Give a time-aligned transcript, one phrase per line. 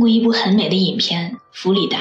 [0.00, 1.98] 过一部很美的影片《弗里达》。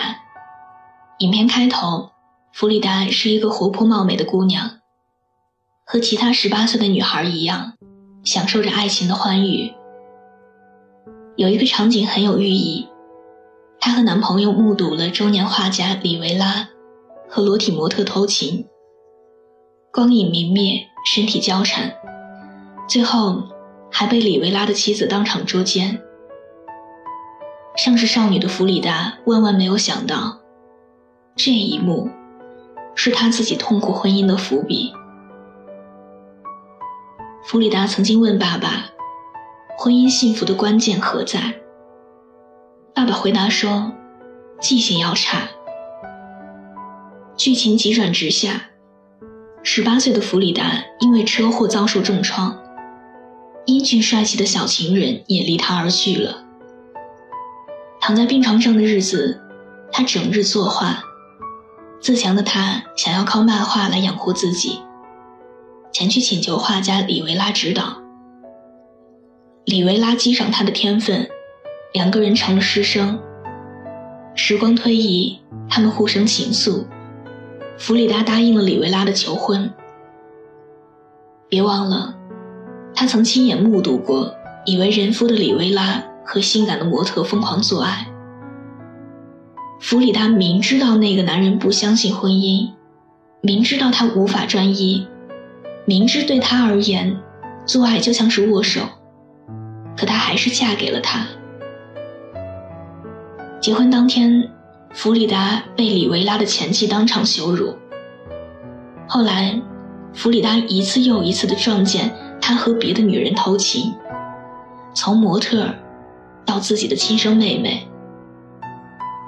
[1.20, 2.12] 影片开头，
[2.54, 4.80] 弗里达是一个活泼貌美的姑娘，
[5.86, 7.74] 和其他十八岁的女孩一样，
[8.24, 9.74] 享受着爱情的欢愉。
[11.36, 12.88] 有一个场景很有寓意，
[13.80, 16.70] 她和男朋友目睹了中年画家里维拉
[17.30, 18.66] 和裸体模特偷情，
[19.92, 21.94] 光影明灭，身体交缠，
[22.88, 23.44] 最后
[23.92, 26.02] 还被里维拉的妻子当场捉奸。
[27.82, 30.40] 像是少女的弗里达万万没有想到，
[31.38, 32.10] 这一幕
[32.94, 34.92] 是她自己痛苦婚姻的伏笔。
[37.46, 38.88] 弗里达曾经问爸爸
[39.80, 41.62] ：“婚姻幸福的关键何在？”
[42.94, 43.94] 爸爸回答说
[44.60, 45.48] ：“记性要差。”
[47.38, 48.72] 剧情急转直下，
[49.64, 52.62] 十八岁的弗里达因为车祸遭受重创，
[53.68, 56.49] 英俊帅气的小情人也离他而去了。
[58.10, 59.40] 躺在病床上的日子，
[59.92, 61.04] 他整日作画。
[62.02, 64.80] 自强的他想要靠漫画来养活自己，
[65.92, 68.02] 前去请求画家里维拉指导。
[69.64, 71.30] 里维拉欣赏他的天分，
[71.94, 73.20] 两个人成了师生。
[74.34, 76.86] 时光推移，他们互生情愫。
[77.78, 79.72] 弗里达答应了里维拉的求婚。
[81.48, 82.16] 别忘了，
[82.96, 84.34] 他曾亲眼目睹过
[84.66, 86.04] 已为人夫的里维拉。
[86.32, 88.06] 和性感的模特疯狂做爱。
[89.80, 92.70] 弗里达明知道那个男人不相信婚姻，
[93.42, 95.08] 明知道他无法专一，
[95.86, 97.20] 明知对他而言，
[97.66, 98.82] 做爱就像是握手，
[99.98, 101.26] 可她还是嫁给了他。
[103.60, 104.52] 结婚当天，
[104.94, 107.76] 弗里达被里维拉的前妻当场羞辱。
[109.08, 109.60] 后来，
[110.14, 113.96] 弗里达一次又一次的撞见他和别的女人偷情，
[114.94, 115.74] 从模特。
[116.50, 117.88] 到自己的亲生妹妹，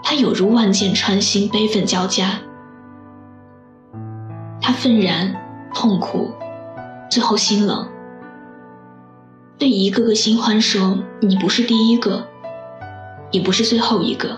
[0.04, 2.40] 他有如万箭穿心，悲愤交加。
[4.60, 5.36] 他愤然、
[5.72, 6.32] 痛苦，
[7.12, 7.88] 最后心冷，
[9.60, 12.26] 对一个个新欢说：“你不是第一个，
[13.30, 14.36] 也不是最后一个。”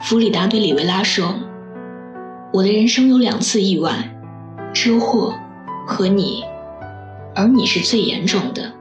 [0.00, 1.34] 弗里达对里维拉说
[2.54, 4.16] ：“我的人生有两次意外，
[4.72, 5.34] 车祸
[5.86, 6.42] 和你，
[7.34, 8.72] 而你是最严重的。”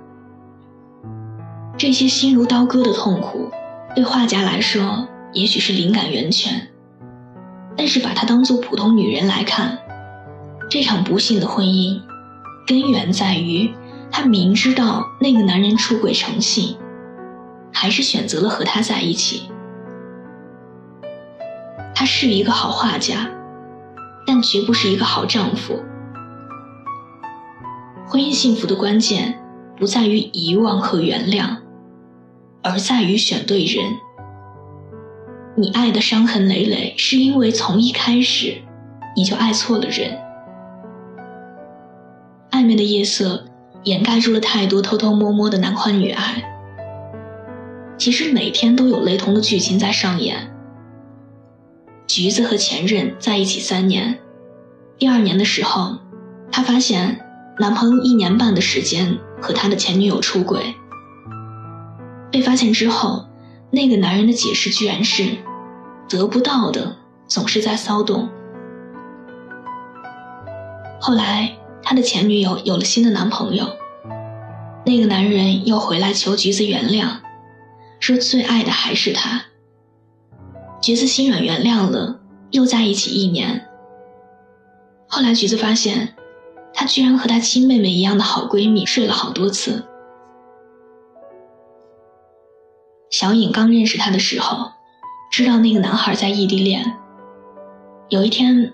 [1.86, 3.52] 这些心如刀割的痛苦，
[3.94, 6.70] 对画家来说也许是灵感源泉，
[7.78, 9.78] 但是把她当做普通女人来看，
[10.68, 12.02] 这场不幸的婚姻，
[12.66, 13.72] 根源在于
[14.12, 16.76] 她明知道那个男人出轨成性，
[17.72, 19.44] 还是选择了和他在一起。
[21.94, 23.30] 他是一个好画家，
[24.26, 25.80] 但绝不是一个好丈夫。
[28.08, 29.40] 婚姻幸福的关键，
[29.78, 31.64] 不在于遗忘和原谅。
[32.66, 33.86] 而在于选对人。
[35.56, 38.58] 你爱的伤痕累累，是因为从一开始
[39.16, 40.18] 你就爱错了人。
[42.50, 43.46] 暧昧的夜色
[43.84, 46.44] 掩盖住了太多偷偷摸摸的男欢女爱。
[48.00, 50.52] 其实每天都有雷同的剧情在上演。
[52.08, 54.18] 橘子和前任在一起三年，
[54.98, 55.98] 第二年的时候，
[56.52, 57.24] 她发现
[57.60, 60.74] 男朋友一年半的时间和他的前女友出轨。
[62.36, 63.28] 被发现之后，
[63.72, 65.38] 那个男人的解释居然是：
[66.10, 66.98] 得不到的
[67.28, 68.28] 总是在骚动。
[71.00, 73.66] 后来，他的前女友有了新的男朋友，
[74.86, 77.08] 那个男人又回来求橘子原谅，
[78.02, 79.44] 说最爱的还是他。
[80.82, 82.20] 橘子心软原谅了，
[82.52, 83.66] 又在一起一年。
[85.08, 86.14] 后来，橘子发现，
[86.74, 89.86] 他居然和他亲妹妹一样的好闺蜜睡了好多次。
[93.18, 94.72] 小颖刚认识他的时候，
[95.32, 96.98] 知道那个男孩在异地恋。
[98.10, 98.74] 有一天，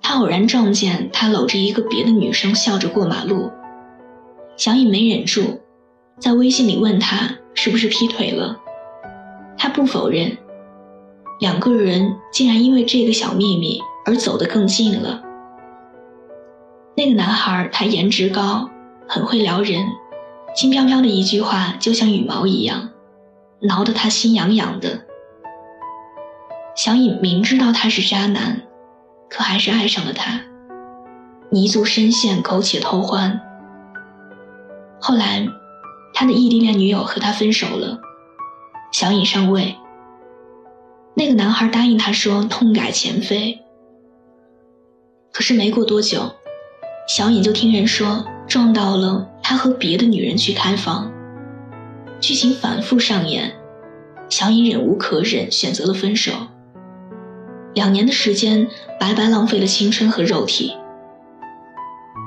[0.00, 3.50] 他偶然撞见他搂着一个别的女生笑着过马路，
[4.56, 5.58] 小颖没忍住，
[6.20, 8.56] 在微信里问他是不是劈腿了。
[9.58, 10.38] 他不否认，
[11.40, 15.20] 两个人竟然因为这个小秘密而走得更近了。
[16.96, 18.70] 那个男孩他颜值高，
[19.08, 19.84] 很会撩人，
[20.54, 22.90] 轻飘飘的一句话就像羽毛一样。
[23.62, 25.00] 挠得他心痒痒的，
[26.74, 28.62] 小颖明知道他是渣男，
[29.28, 30.40] 可还是爱上了他，
[31.50, 33.38] 泥足深陷，苟且偷欢。
[34.98, 35.46] 后来，
[36.14, 38.00] 他的异地恋女友和他分手了，
[38.92, 39.76] 小颖上位。
[41.12, 43.60] 那个男孩答应他说痛改前非，
[45.32, 46.32] 可是没过多久，
[47.06, 51.12] 小颖就听人说撞到了他和别的女人去开房。
[52.20, 53.52] 剧情反复上演，
[54.28, 56.32] 小乙忍无可忍，选择了分手。
[57.74, 58.68] 两年的时间
[58.98, 60.76] 白白浪费了青春和肉体，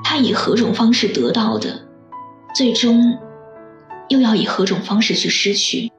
[0.02, 1.82] 他以何种方式得到的，
[2.56, 3.16] 最终
[4.08, 5.92] 又要以何种方式去失去？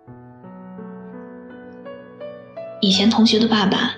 [2.81, 3.95] 以前同学的爸爸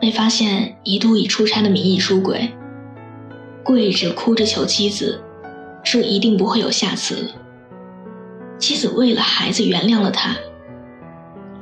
[0.00, 2.50] 被发现一度以出差的名义出轨，
[3.62, 5.22] 跪着哭着求妻子，
[5.82, 7.30] 说一定不会有下次了。
[8.58, 10.36] 妻子为了孩子原谅了他，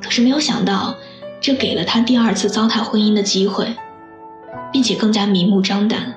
[0.01, 0.95] 可是没有想到，
[1.41, 3.75] 这给了他第二次糟蹋婚姻的机会，
[4.73, 6.15] 并且更加明目张胆，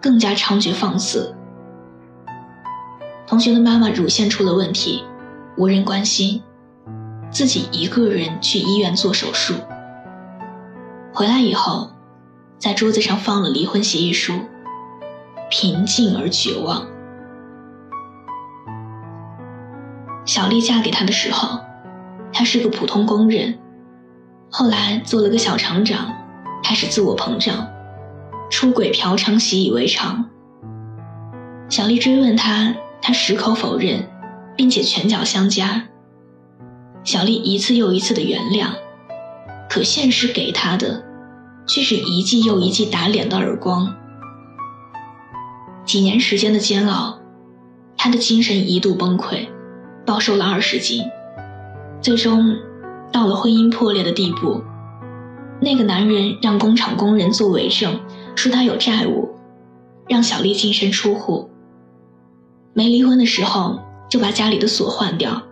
[0.00, 1.34] 更加猖獗放肆。
[3.26, 5.02] 同学的妈妈乳腺出了问题，
[5.56, 6.42] 无人关心，
[7.30, 9.54] 自己一个人去医院做手术。
[11.12, 11.90] 回来以后，
[12.58, 14.34] 在桌子上放了离婚协议书，
[15.50, 16.86] 平静而绝望。
[20.24, 21.60] 小丽嫁给他的时候，
[22.32, 23.58] 他是个普通工人，
[24.50, 26.14] 后来做了个小厂长，
[26.62, 27.68] 开始自我膨胀，
[28.50, 30.24] 出轨嫖娼习以为常。
[31.68, 34.08] 小丽追问他，他矢口否认，
[34.56, 35.84] 并且拳脚相加。
[37.04, 38.68] 小丽一次又一次的原谅，
[39.68, 41.04] 可现实给他的，
[41.66, 43.94] 却是一记又一记打脸的耳光。
[45.84, 47.18] 几年时间的煎熬，
[47.94, 49.48] 他的精神一度崩溃。
[50.06, 51.02] 暴瘦了二十斤，
[52.00, 52.56] 最终
[53.10, 54.62] 到了婚姻破裂的地步。
[55.60, 57.98] 那个男人让工厂工人做伪证，
[58.34, 59.30] 说他有债务，
[60.08, 61.48] 让小丽净身出户。
[62.74, 63.80] 没离婚的时候
[64.10, 65.42] 就把家里的锁换掉，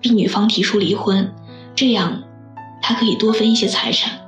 [0.00, 1.30] 逼女方提出离婚，
[1.74, 2.22] 这样
[2.80, 4.18] 他可以多分一些财产。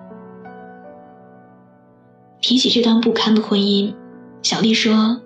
[2.40, 3.94] 提起这段不堪的婚姻，
[4.42, 5.20] 小丽说：“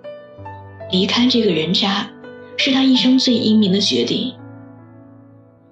[0.91, 2.07] 离开这个人渣。”
[2.57, 4.33] 是他一生最英明的决定。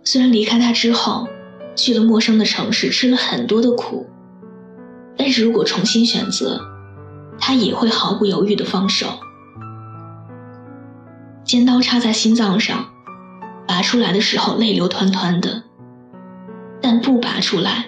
[0.04, 1.28] 虽然离开他之后，
[1.76, 4.08] 去了陌生的城市，吃了很多的苦，
[5.18, 6.62] 但是如果重新选择，
[7.40, 9.08] 他也会毫不犹豫的放手。
[11.44, 12.86] 尖刀插在心脏上，
[13.68, 15.64] 拔出来的时候泪流湍湍的，
[16.82, 17.86] 但不拔出来，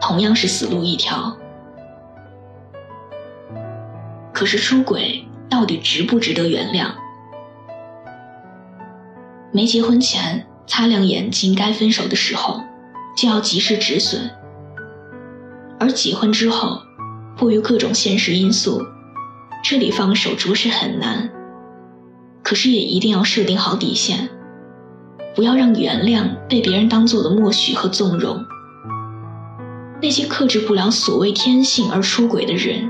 [0.00, 1.36] 同样是死路一条。
[4.32, 6.92] 可是出轨到底值不值得原谅？
[9.52, 12.62] 没结婚前擦亮眼睛，该分手的时候
[13.16, 14.30] 就要及时止损；
[15.78, 16.80] 而结婚之后，
[17.36, 18.80] 迫于各种现实因素，
[19.64, 21.28] 彻底放手着实很难。
[22.42, 24.28] 可是也一定要设定好底线，
[25.34, 28.44] 不要让原谅被别人当做了默许和纵容。
[30.00, 32.88] 那些克制不了所谓天性而出轨的人，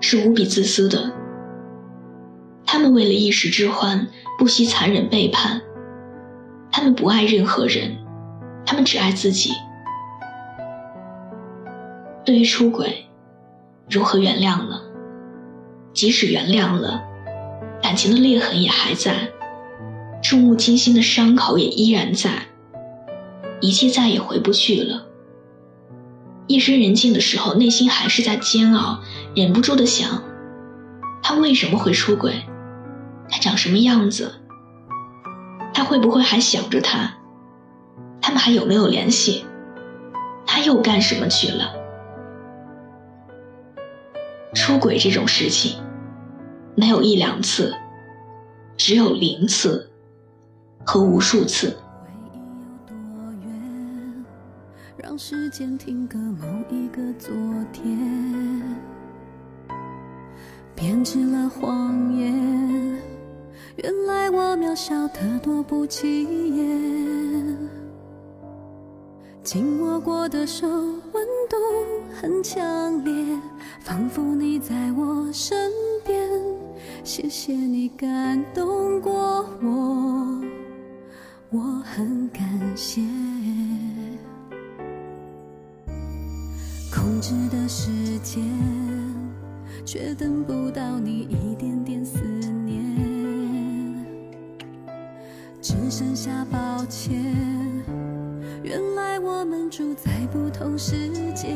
[0.00, 1.12] 是无比自私的。
[2.64, 4.06] 他们为了一时之欢，
[4.38, 5.60] 不惜残忍背叛。
[6.72, 7.96] 他们不爱任何人，
[8.66, 9.52] 他们只爱自己。
[12.24, 13.06] 对于出轨，
[13.90, 14.80] 如何原谅呢？
[15.92, 17.02] 即使原谅了，
[17.82, 19.28] 感情的裂痕也还在，
[20.22, 22.30] 触目惊心的伤口也依然在，
[23.60, 25.06] 一切再也回不去了。
[26.46, 29.00] 夜深人静的时候，内心还是在煎熬，
[29.36, 30.22] 忍不住的想：
[31.22, 32.42] 他为什么会出轨？
[33.28, 34.41] 他长什么样子？
[35.82, 37.12] 他会不会还想着他？
[38.20, 39.44] 他们还有没有联系？
[40.46, 41.74] 他又干什么去了？
[44.54, 45.82] 出轨这种事情，
[46.76, 47.74] 没有一两次，
[48.76, 49.90] 只有零次
[50.86, 51.76] 和无数次。
[54.96, 57.34] 让时间停格某一个昨
[57.72, 58.62] 天，
[60.76, 63.11] 编织了谎言。
[63.76, 66.24] 原来我渺小的多不起
[66.54, 67.58] 眼，
[69.42, 71.56] 紧握过的手温度
[72.20, 73.12] 很强烈，
[73.80, 75.72] 仿佛你在我身
[76.04, 76.30] 边。
[77.02, 80.42] 谢谢你感动过我，
[81.50, 82.44] 我很感
[82.76, 83.00] 谢。
[86.94, 88.44] 控制的时间，
[89.84, 92.20] 却等不到你一点点思
[95.62, 97.14] 只剩下抱歉，
[98.64, 101.54] 原来我们住在不同世界。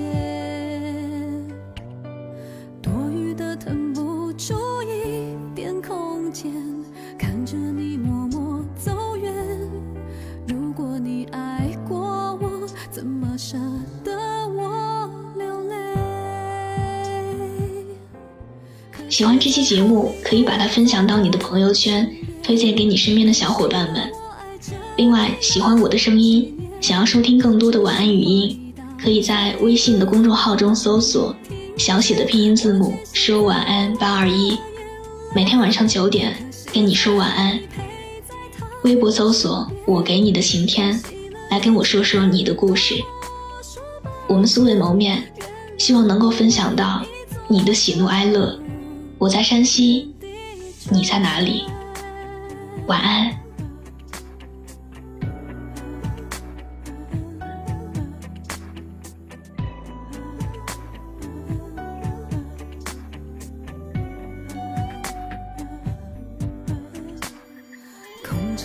[2.80, 6.52] 多余的腾不出一点空间，
[7.18, 9.34] 看着你默默走远。
[10.46, 13.58] 如果你爱过我，怎么舍
[14.04, 14.12] 得
[14.48, 15.74] 我流泪？
[19.08, 22.08] 喜欢这期节目，可以把它分享到你的朋友圈。
[22.46, 24.08] 推荐给你身边的小伙伴们。
[24.96, 31.34] 另外，喜欢我的声音，想要收听更多的晚安语音，可以在微信的公众号中搜索
[31.76, 34.56] 小写的拼音字母说晚安八二一，
[35.34, 36.36] 每天晚上九点
[36.72, 37.58] 跟你说晚安。
[38.84, 41.02] 微博搜索我给你的晴天，
[41.50, 42.94] 来跟我说说你的故事。
[44.28, 45.24] 我们素未谋面，
[45.78, 47.02] 希望能够分享到
[47.48, 48.56] 你的喜怒哀乐。
[49.18, 50.14] 我在山西，
[50.90, 51.64] 你在哪里？
[52.86, 53.36] 晚安。
[68.22, 68.56] 控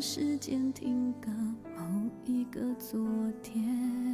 [0.00, 1.28] 时间停格
[1.76, 3.00] 某一个昨
[3.42, 4.07] 天。